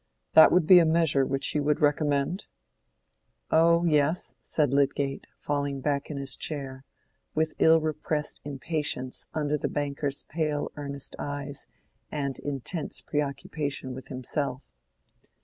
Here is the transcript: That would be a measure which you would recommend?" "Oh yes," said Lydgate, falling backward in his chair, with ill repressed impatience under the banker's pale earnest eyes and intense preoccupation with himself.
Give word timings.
That 0.33 0.51
would 0.51 0.65
be 0.65 0.79
a 0.79 0.83
measure 0.87 1.27
which 1.27 1.53
you 1.53 1.61
would 1.63 1.79
recommend?" 1.79 2.47
"Oh 3.51 3.83
yes," 3.85 4.33
said 4.41 4.73
Lydgate, 4.73 5.27
falling 5.37 5.79
backward 5.79 6.15
in 6.15 6.17
his 6.19 6.35
chair, 6.35 6.83
with 7.35 7.53
ill 7.59 7.79
repressed 7.79 8.41
impatience 8.43 9.27
under 9.35 9.59
the 9.59 9.69
banker's 9.69 10.23
pale 10.23 10.71
earnest 10.75 11.15
eyes 11.19 11.67
and 12.11 12.39
intense 12.39 12.99
preoccupation 12.99 13.93
with 13.93 14.07
himself. 14.07 14.63